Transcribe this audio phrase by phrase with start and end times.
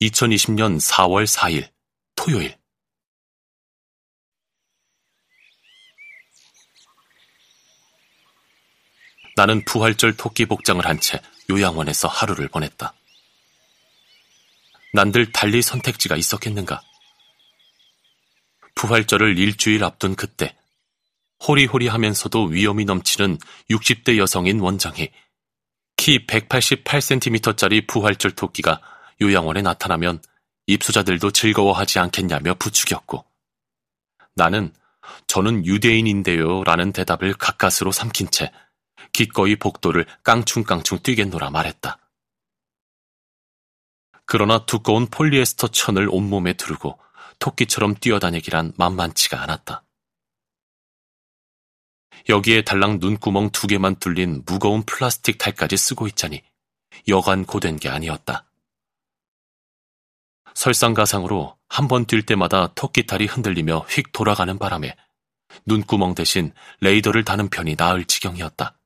[0.00, 1.70] 2020년 4월 4일
[2.16, 2.56] 토요일
[9.36, 11.20] 나는 부활절 토끼 복장을 한 채
[11.50, 12.92] 요양원에서 하루를 보냈다.
[14.92, 16.82] 난들 달리 선택지가 있었겠는가?
[18.74, 20.56] 부활절을 일주일 앞둔 그때
[21.46, 23.38] 호리호리 하면서도 위험이 넘치는
[23.70, 25.10] 60대 여성인 원장이
[25.96, 28.80] 키 188cm짜리 부활절 토끼가
[29.20, 30.22] 요양원에 나타나면
[30.66, 33.24] 입소자들도 즐거워하지 않겠냐며 부추겼고
[34.34, 34.72] 나는
[35.26, 38.52] 저는 유대인인데요 라는 대답을 가까스로 삼킨 채
[39.12, 41.98] 기꺼이 복도를 깡충깡충 뛰겠노라 말했다.
[44.26, 46.98] 그러나 두꺼운 폴리에스터 천을 온몸에 두르고
[47.38, 49.84] 토끼처럼 뛰어다니기란 만만치가 않았다.
[52.28, 56.42] 여기에 달랑 눈구멍 두 개만 뚫린 무거운 플라스틱 탈까지 쓰고 있자니
[57.08, 58.45] 여간 고된 게 아니었다.
[60.56, 64.96] 설상가상으로 한 번 뛸 때마다 토끼탈이 흔들리며 휙 돌아가는 바람에
[65.66, 68.78] 눈구멍 대신 레이더를 다는 편이 나을 지경이었다.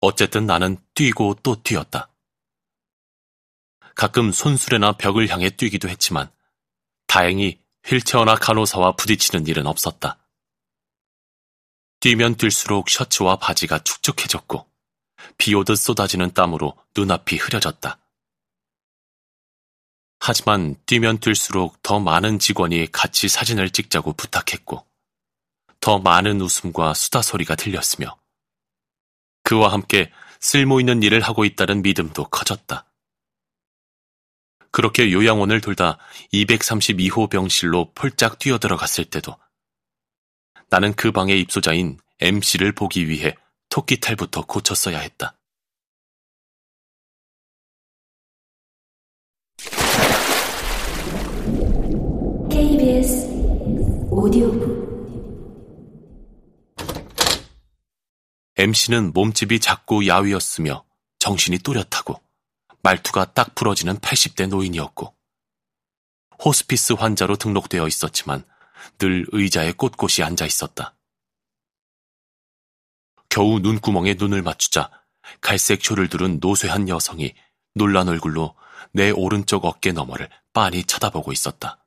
[0.00, 2.10] 어쨌든 나는 뛰고 또 뛰었다.
[3.94, 6.30] 가끔 손수레나 벽을 향해 뛰기도 했지만
[7.06, 10.18] 다행히 휠체어나 간호사와 부딪히는 일은 없었다.
[12.00, 14.68] 뛰면 뛸수록 셔츠와 바지가 축축해졌고
[15.38, 18.03] 비 오듯 쏟아지는 땀으로 눈앞이 흐려졌다.
[20.26, 24.86] 하지만 뛰면 뛸수록 더 많은 직원이 같이 사진을 찍자고 부탁했고,
[25.80, 28.16] 더 많은 웃음과 수다 소리가 들렸으며,
[29.42, 32.86] 그와 함께 쓸모 있는 일을 하고 있다는 믿음도 커졌다.
[34.70, 35.98] 그렇게 요양원을 돌다
[36.32, 39.36] 232호 병실로 폴짝 뛰어들어갔을 때도
[40.70, 43.34] 나는 그 방의 입소자인 MC를 보기 위해
[43.68, 45.36] 토끼탈부터 고쳤어야 했다.
[52.54, 53.26] KBS
[54.24, 54.64] 오디오북
[58.56, 60.82] MC는 몸집이 작고 야위었으며
[61.18, 62.22] 정신이 또렷하고
[62.82, 65.14] 말투가 딱 부러지는 80대 노인이었고
[66.42, 68.46] 호스피스 환자로 등록되어 있었지만
[68.96, 70.96] 늘 의자에 꼿꼿이 앉아 있었다.
[73.28, 74.90] 겨우 눈구멍에 눈을 맞추자
[75.42, 77.34] 갈색 쇼를 두른 노쇠한 여성이
[77.74, 78.54] 놀란 얼굴로
[78.92, 81.83] 내 오른쪽 어깨 너머를 빤히 쳐다보고 있었다.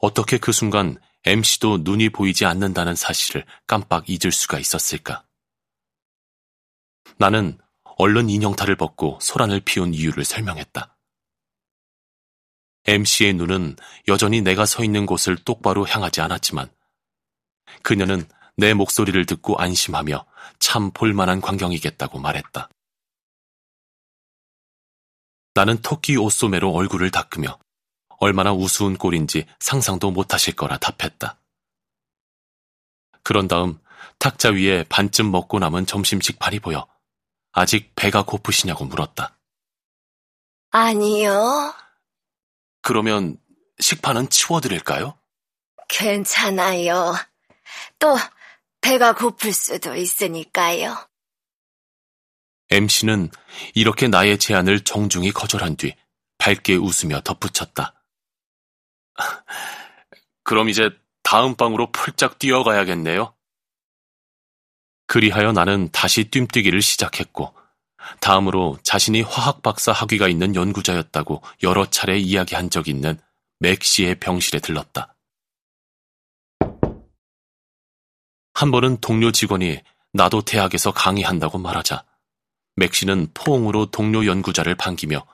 [0.00, 5.24] 어떻게 그 순간 MC도 눈이 보이지 않는다는 사실을 깜빡 잊을 수가 있었을까?
[7.16, 7.58] 나는
[7.96, 10.96] 얼른 인형탈을 벗고 소란을 피운 이유를 설명했다.
[12.86, 13.76] MC의 눈은
[14.06, 16.70] 여전히 내가 서 있는 곳을 똑바로 향하지 않았지만
[17.82, 18.26] 그녀는
[18.56, 20.24] 내 목소리를 듣고 안심하며
[20.58, 22.68] 참 볼만한 광경이겠다고 말했다.
[25.54, 27.58] 나는 토끼 옷소매로 얼굴을 닦으며
[28.18, 31.38] 얼마나 우스운 꼴인지 상상도 못하실 거라 답했다.
[33.22, 33.78] 그런 다음
[34.18, 36.86] 탁자 위에 반쯤 먹고 남은 점심 식판이 보여
[37.52, 39.36] 아직 배가 고프시냐고 물었다.
[40.70, 41.74] 아니요.
[42.82, 43.38] 그러면
[43.80, 45.18] 식판은 치워드릴까요?
[45.88, 47.14] 괜찮아요.
[47.98, 48.16] 또
[48.80, 50.96] 배가 고플 수도 있으니까요.
[52.70, 53.30] MC는
[53.74, 55.94] 이렇게 나의 제안을 정중히 거절한 뒤
[56.36, 57.97] 밝게 웃으며 덧붙였다.
[60.44, 60.90] 그럼 이제
[61.22, 63.34] 다음 방으로 폴짝 뛰어가야겠네요.
[65.06, 67.54] 그리하여 나는 다시 뜀뛰기를 시작했고,
[68.20, 73.18] 다음으로 자신이 화학 박사 학위가 있는 연구자였다고 여러 차례 이야기한 적 있는
[73.60, 75.14] 맥시의 병실에 들렀다.
[78.54, 79.80] 한 번은 동료 직원이
[80.12, 82.04] 나도 대학에서 강의한다고 말하자
[82.76, 85.24] 맥시는 포옹으로 동료 연구자를 반기며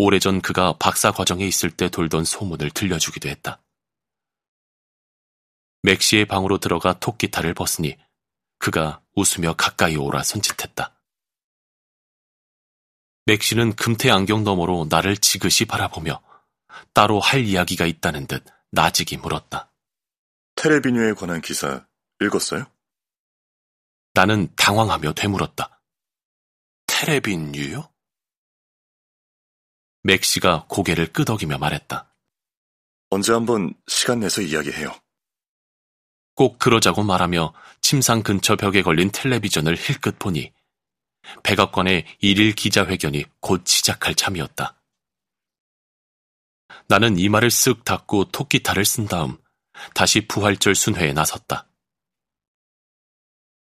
[0.00, 3.60] 오래전 그가 박사 과정에 있을 때 돌던 소문을 들려주기도 했다.
[5.82, 7.98] 맥시의 방으로 들어가 토끼탈을 벗으니
[8.58, 10.94] 그가 웃으며 가까이 오라 손짓했다.
[13.26, 16.22] 맥시는 금태 안경 너머로 나를 지그시 바라보며
[16.94, 19.72] 따로 할 이야기가 있다는 듯 나직이 물었다.
[20.54, 21.86] 테레비뉴에 관한 기사
[22.20, 22.66] 읽었어요?
[24.14, 25.82] 나는 당황하며 되물었다.
[26.86, 27.90] 테레비뉴요?
[30.08, 32.10] 맥시가 고개를 끄덕이며 말했다.
[33.10, 34.94] 언제 한번 시간 내서 이야기해요.
[36.34, 37.52] 꼭 그러자고 말하며
[37.82, 40.52] 침상 근처 벽에 걸린 텔레비전을 힐끗 보니
[41.42, 44.80] 백악관의 일일 기자회견이 곧 시작할 참이었다.
[46.86, 49.36] 나는 이마를 쓱 닫고 토끼탈을 쓴 다음
[49.94, 51.66] 다시 부활절 순회에 나섰다.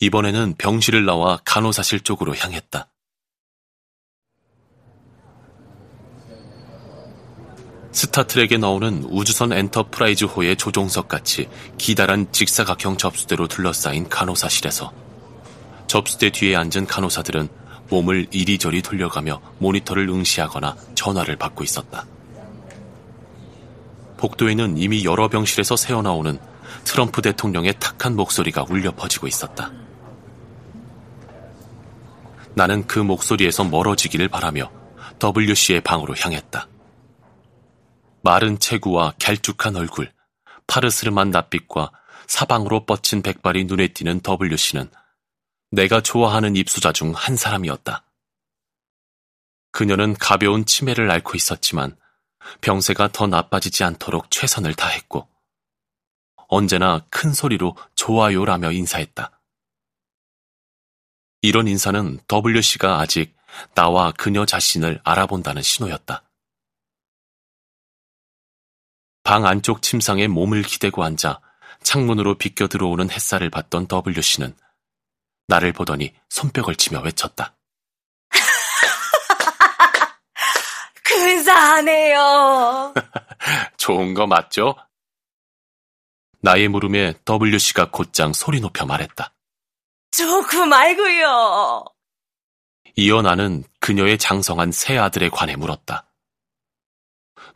[0.00, 2.90] 이번에는 병실을 나와 간호사실 쪽으로 향했다.
[7.96, 11.48] 스타트렉에 나오는 우주선 엔터프라이즈호의 조종석 같이
[11.78, 14.92] 기다란 직사각형 접수대로 둘러싸인 간호사실에서
[15.86, 17.48] 접수대 뒤에 앉은 간호사들은
[17.88, 22.04] 몸을 이리저리 돌려가며 모니터를 응시하거나 전화를 받고 있었다.
[24.18, 26.38] 복도에는 이미 여러 병실에서 새어나오는
[26.84, 29.72] 트럼프 대통령의 탁한 목소리가 울려 퍼지고 있었다.
[32.52, 34.70] 나는 그 목소리에서 멀어지기를 바라며
[35.18, 36.68] WC의 방으로 향했다.
[38.26, 40.12] 마른 체구와 갤쭉한 얼굴,
[40.66, 41.92] 파르스름한 낯빛과
[42.26, 44.90] 사방으로 뻗친 백발이 눈에 띄는 WC는
[45.70, 48.02] 내가 좋아하는 입수자 중 한 사람이었다.
[49.70, 51.96] 그녀는 가벼운 치매를 앓고 있었지만
[52.62, 55.28] 병세가 더 나빠지지 않도록 최선을 다했고
[56.48, 59.40] 언제나 큰 소리로 좋아요라며 인사했다.
[61.42, 63.36] 이런 인사는 WC가 아직
[63.76, 66.25] 나와 그녀 자신을 알아본다는 신호였다.
[69.26, 71.40] 방 안쪽 침상에 몸을 기대고 앉아
[71.82, 74.56] 창문으로 비껴 들어오는 햇살을 받던 WC는
[75.48, 77.56] 나를 보더니 손뼉을 치며 외쳤다.
[81.02, 82.94] 근사하네요.
[83.76, 84.76] 좋은 거 맞죠?
[86.40, 89.34] 나의 물음에 WC가 곧장 소리 높여 말했다.
[90.12, 91.84] 좋고 말고요.
[92.94, 96.05] 이어 나는 그녀의 장성한 새 아들에 관해 물었다.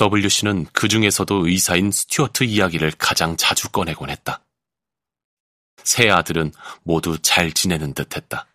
[0.00, 4.44] WC는 그 중에서도 의사인 스튜어트 이야기를 가장 자주 꺼내곤 했다.
[5.82, 6.52] 새 아들은
[6.82, 8.46] 모두 잘 지내는 듯 했다.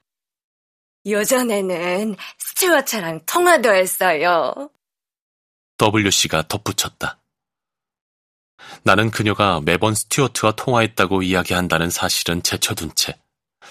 [1.08, 4.70] 요전에는 스튜어트랑 통화도 했어요.
[5.82, 7.20] WC가 덧붙였다.
[8.84, 13.22] 나는 그녀가 매번 스튜어트와 통화했다고 이야기한다는 사실은 제쳐둔 채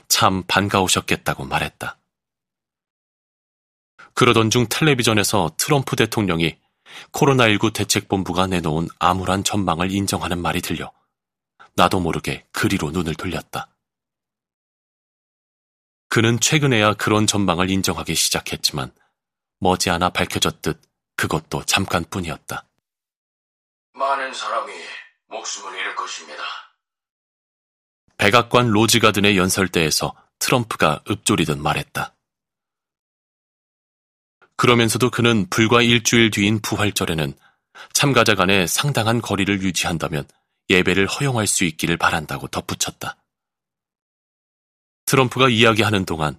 [0.09, 1.99] 참 반가우셨겠다고 말했다.
[4.15, 6.59] 그러던 중 텔레비전에서 트럼프 대통령이
[7.13, 10.93] 코로나19 대책본부가 내놓은 암울한 전망을 인정하는 말이 들려
[11.75, 13.69] 나도 모르게 그리로 눈을 돌렸다.
[16.09, 18.93] 그는 최근에야 그런 전망을 인정하기 시작했지만
[19.61, 20.81] 머지않아 밝혀졌듯
[21.17, 22.67] 그것도 잠깐뿐이었다.
[23.93, 24.73] 많은 사람이
[25.29, 26.43] 목숨을 잃을 것입니다.
[28.17, 32.15] 백악관 로즈가든의 연설대에서 트럼프가 읊조리듯 말했다.
[34.61, 37.33] 그러면서도 그는 불과 일주일 뒤인 부활절에는
[37.95, 40.29] 참가자 간에 상당한 거리를 유지한다면
[40.69, 43.17] 예배를 허용할 수 있기를 바란다고 덧붙였다.
[45.07, 46.39] 트럼프가 이야기하는 동안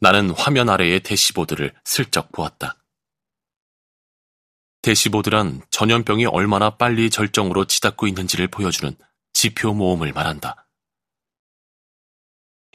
[0.00, 2.74] 나는 화면 아래의 대시보드를 슬쩍 보았다.
[4.82, 8.96] 대시보드란 전염병이 얼마나 빨리 절정으로 치닫고 있는지를 보여주는
[9.32, 10.66] 지표 모음을 말한다.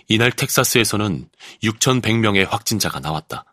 [0.08, 1.30] 이날 텍사스에서는
[1.64, 3.53] 6,100명의 확진자가 나왔다.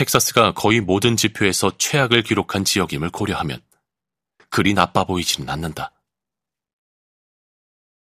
[0.00, 3.60] 텍사스가 거의 모든 지표에서 최악을 기록한 지역임을 고려하면
[4.48, 5.92] 그리 나빠 보이지는 않는다.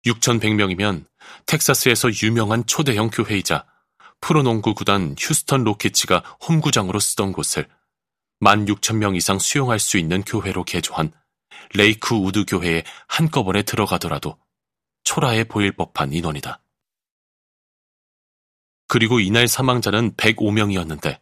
[0.06, 1.06] 6,100명이면
[1.46, 3.66] 텍사스에서 유명한 초대형 교회이자
[4.20, 7.68] 프로농구 구단 휴스턴 로켓츠가 홈구장으로 쓰던 곳을
[8.40, 11.10] 16,000명 이상 수용할 수 있는 교회로 개조한
[11.74, 14.38] 레이크우드 교회에 한꺼번에 들어가더라도
[15.02, 16.62] 초라해 보일 법한 인원이다.
[18.86, 21.18] 그리고 이날 사망자는 105명이었는데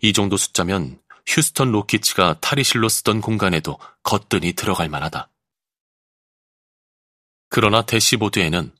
[0.00, 5.30] 이 정도 숫자면 휴스턴 로키츠가 탈의실로 쓰던 공간에도 거뜬히 들어갈 만하다.
[7.48, 8.74] 그러나 대시보드에는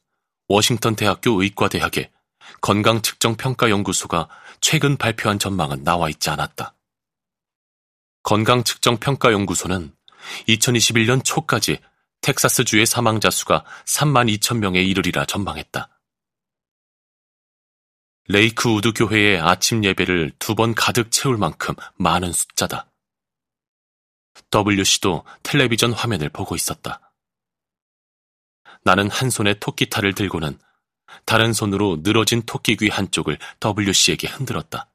[0.49, 2.11] 워싱턴 대학교 의과대학의
[2.61, 4.29] 건강측정평가연구소가
[4.61, 6.75] 최근 발표한 전망은 나와 있지 않았다.
[8.23, 9.95] 건강측정평가연구소는
[10.49, 11.79] 2021년 초까지
[12.21, 15.94] 텍사스주의 사망자 수가 3만 2천 명에 이르리라 전망했다.
[18.29, 22.91] 레이크우드 교회의 아침 예배를 두 번 가득 채울 만큼 많은 숫자다.
[24.53, 27.13] WC도 텔레비전 화면을 보고 있었다.
[28.83, 30.59] 나는 한 손에 토끼탈을 들고는
[31.25, 34.91] 다른 손으로 늘어진 토끼귀 한쪽을 WC에게 흔들었다.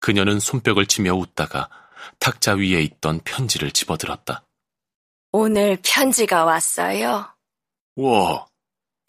[0.00, 1.68] 그녀는 손뼉을 치며 웃다가
[2.18, 4.44] 탁자 위에 있던 편지를 집어들었다.
[5.32, 7.34] 오늘 편지가 왔어요.
[7.96, 8.46] 와,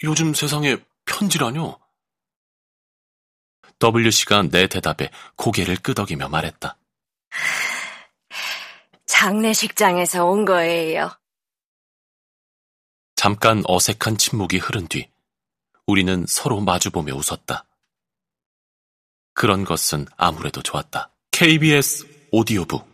[0.04, 1.83] 요즘 세상에 편지라뇨?
[3.84, 6.78] WC가 내 대답에 고개를 끄덕이며 말했다.
[9.06, 11.12] 장례식장에서 온 거예요.
[13.16, 15.10] 잠깐 어색한 침묵이 흐른 뒤
[15.88, 17.66] 우리는 서로 마주보며 웃었다.
[19.34, 21.10] 그런 것은 아무래도 좋았다.
[21.32, 22.93] KBS 오디오북